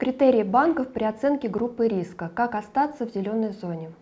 [0.00, 2.30] Критерии банков при оценке группы риска.
[2.34, 3.92] Как остаться в зеленой зоне.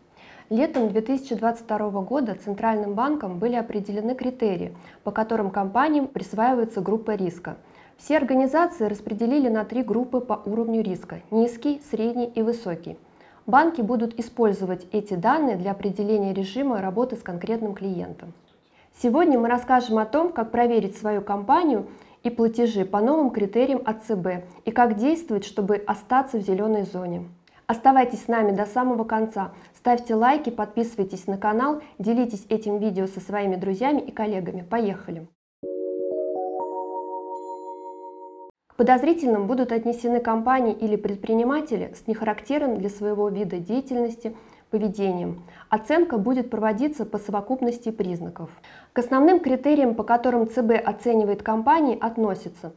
[0.48, 7.56] Летом 2022 года Центральным банком были определены критерии, по которым компаниям присваивается группа риска.
[7.96, 12.96] Все организации распределили на три группы по уровню риска– низкий, средний и высокий.
[13.46, 18.34] Банки будут использовать эти данные для определения режима работы с конкретным клиентом.
[19.02, 21.88] Сегодня мы расскажем о том, как проверить свою компанию
[22.22, 27.28] и платежи по новым критериям от ЦБ и как действовать, чтобы остаться в зеленой зоне.
[27.66, 33.20] Оставайтесь с нами до самого конца, ставьте лайки, подписывайтесь на канал, делитесь этим видео со
[33.20, 34.62] своими друзьями и коллегами.
[34.62, 35.26] Поехали!
[38.68, 44.34] К подозрительным будут отнесены компании или предприниматели с нехарактерным для своего вида деятельности–
[44.70, 45.42] поведением.
[45.68, 48.50] Оценка будет проводиться по совокупности признаков.
[48.92, 52.72] К основным критериям, по которым ЦБ оценивает компании, относятся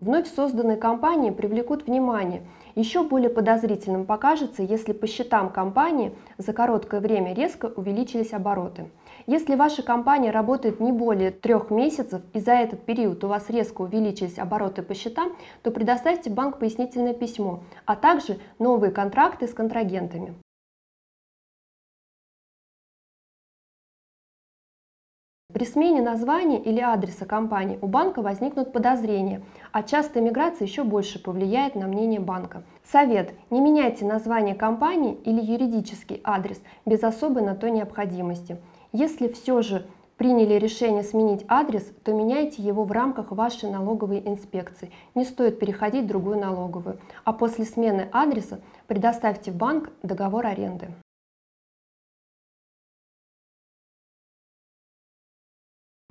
[0.00, 2.42] Вновь созданные компании привлекут внимание.
[2.76, 8.90] Еще более подозрительным покажется, если по счетам компании за короткое время резко увеличились обороты.
[9.26, 13.82] Если ваша компания работает не более трех месяцев и за этот период у вас резко
[13.82, 15.32] увеличились обороты по счетам,
[15.64, 20.36] то предоставьте банк пояснительное письмо, а также новые контракты с контрагентами.
[25.50, 29.40] При смене названия или адреса компании у банка возникнут подозрения,
[29.72, 32.64] а частая миграция еще больше повлияет на мнение банка.
[32.84, 33.32] Совет.
[33.48, 38.58] Не меняйте название компании или юридический адрес без особой на то необходимости.
[38.92, 39.86] Если все же
[40.18, 44.92] приняли решение сменить адрес, то меняйте его в рамках вашей налоговой инспекции.
[45.14, 47.00] Не стоит переходить в другую налоговую.
[47.24, 50.88] А после смены адреса предоставьте в банк договор аренды.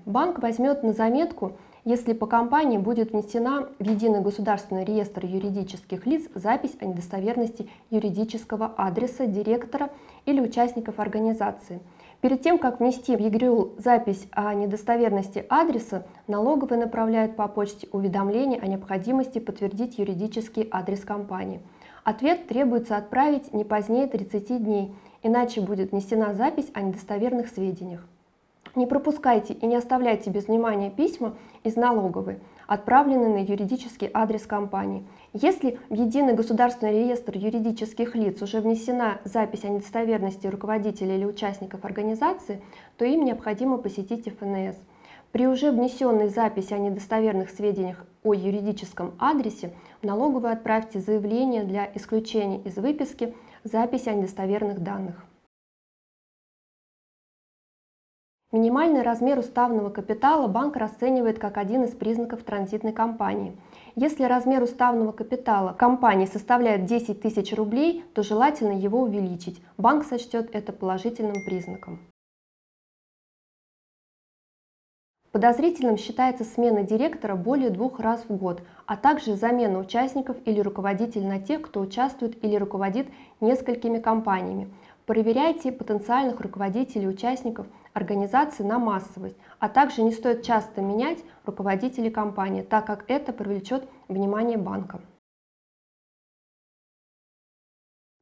[0.07, 6.29] Банк возьмет на заметку, если по компании будет внесена в Единый государственный реестр юридических лиц
[6.33, 9.89] запись о недостоверности юридического адреса директора
[10.25, 11.81] или участников организации.
[12.21, 18.61] Перед тем, как внести в ЕГРЮЛ запись о недостоверности адреса, налоговые направляют по почте уведомление
[18.61, 21.59] о необходимости подтвердить юридический адрес компании.
[22.05, 28.07] Ответ требуется отправить не позднее 30 дней, иначе будет внесена запись о недостоверных сведениях.
[28.77, 35.03] Не пропускайте и не оставляйте без внимания письма из налоговой, отправленные на юридический адрес компании.
[35.33, 41.85] Если в Единый государственный реестр юридических лиц уже внесена запись о недостоверности руководителя или участников
[41.85, 42.61] организации,
[42.97, 44.75] то им необходимо посетить ФНС.
[45.31, 49.73] При уже внесенной записи о недостоверных сведениях о юридическом адресе
[50.03, 53.33] в налоговую отправьте заявление для исключения из выписки
[53.63, 55.25] записи о недостоверных данных.
[58.57, 63.55] Минимальный размер уставного капитала банк расценивает как один из признаков транзитной компании.
[63.95, 69.61] Если размер уставного капитала компании составляет 10 тысяч рублей, то желательно его увеличить.
[69.77, 71.99] Банк сочтет это положительным признаком.
[75.31, 81.27] Подозрительным считается смена директора более двух раз в год, а также замена участников или руководителей
[81.27, 83.05] на тех, кто участвует или руководит
[83.39, 84.73] несколькими компаниями.
[85.05, 87.67] Проверяйте потенциальных руководителей участников
[87.97, 93.87] организации на массовость, а также не стоит часто менять руководителей компании, так как это привлечет
[94.07, 95.01] внимание банка.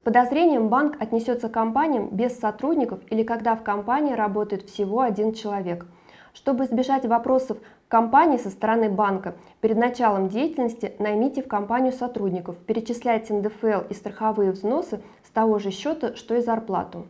[0.03, 5.85] Подозрением банк отнесется к компаниям без сотрудников или когда в компании работает всего один человек.
[6.33, 7.57] Чтобы избежать вопросов
[7.87, 14.51] компании со стороны банка, перед началом деятельности наймите в компанию сотрудников, перечисляйте НДФЛ и страховые
[14.51, 15.01] взносы
[15.35, 17.05] того же счета, что и зарплату.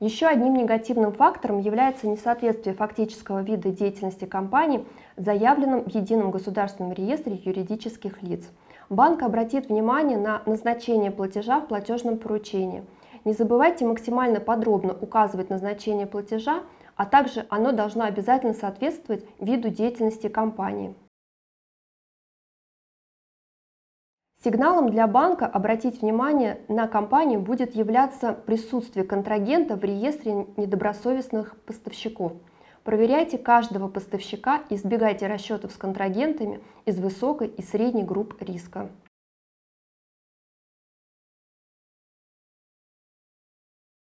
[0.00, 4.86] Еще одним негативным фактором является несоответствие фактического вида деятельности компании
[5.18, 8.48] заявленным в Едином государственном реестре юридических лиц.
[8.88, 12.82] Банк обратит внимание на назначение платежа в платежном поручении.
[13.26, 16.62] Не забывайте максимально подробно указывать назначение платежа,
[16.96, 20.94] а также оно должно обязательно соответствовать виду деятельности компании.
[24.42, 32.32] Сигналом для банка обратить внимание на компанию будет являться присутствие контрагента в реестре недобросовестных поставщиков.
[32.82, 38.88] Проверяйте каждого поставщика и избегайте расчетов с контрагентами из высокой и средней групп риска.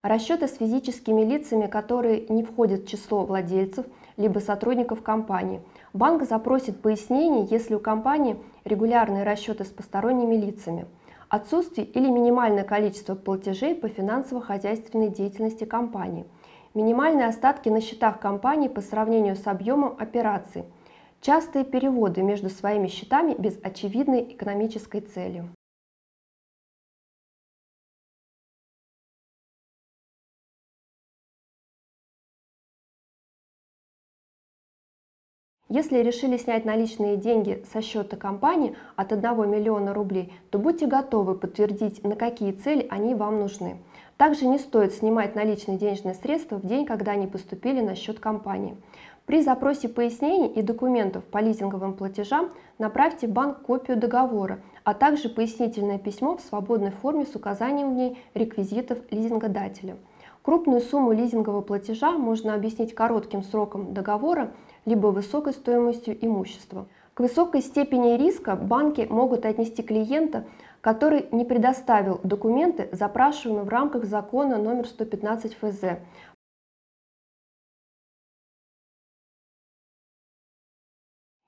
[0.01, 3.85] Расчеты с физическими лицами, которые не входят в число владельцев,
[4.15, 5.61] либо сотрудников компании.
[5.93, 10.85] Банк запросит пояснение, если у компании регулярные расчеты с посторонними лицами,
[11.27, 16.25] отсутствие или минимальное количество платежей по финансово-хозяйственной деятельности компании,
[16.73, 20.63] минимальные остатки на счетах компании по сравнению с объемом операций,
[21.19, 25.43] частые переводы между своими счетами без очевидной экономической цели.
[35.73, 41.33] Если решили снять наличные деньги со счета компании от 1 миллиона рублей, то будьте готовы
[41.33, 43.77] подтвердить, на какие цели они вам нужны.
[44.17, 48.75] Также не стоит снимать наличные денежные средства в день, когда они поступили на счет компании.
[49.25, 55.29] При запросе пояснений и документов по лизинговым платежам направьте в банк копию договора, а также
[55.29, 59.95] пояснительное письмо в свободной форме с указанием в ней реквизитов лизингодателя.
[60.41, 64.51] Крупную сумму лизингового платежа можно объяснить коротким сроком договора
[64.85, 66.87] либо высокой стоимостью имущества.
[67.13, 70.45] К высокой степени риска банки могут отнести клиента,
[70.79, 75.99] который не предоставил документы, запрашиваемые в рамках закона номер 115 ФЗ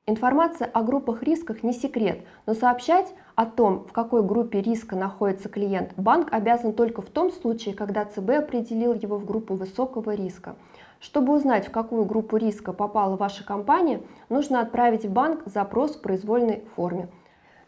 [0.06, 5.48] Информация о группах рисках не секрет, но сообщать о том, в какой группе риска находится
[5.48, 10.58] клиент, банк обязан только в том случае, когда ЦБ определил его в группу высокого риска.
[11.00, 16.02] Чтобы узнать, в какую группу риска попала ваша компания, нужно отправить в банк запрос в
[16.02, 17.08] произвольной форме.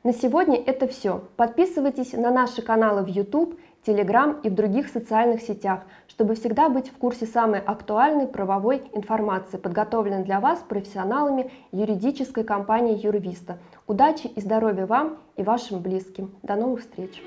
[0.03, 1.23] На сегодня это все.
[1.37, 6.89] Подписывайтесь на наши каналы в YouTube, Telegram и в других социальных сетях, чтобы всегда быть
[6.89, 13.57] в курсе самой актуальной правовой информации, подготовленной для вас профессионалами юридической компании Юрвиста.
[13.87, 16.31] Удачи и здоровья вам и вашим близким.
[16.41, 17.21] До новых встреч!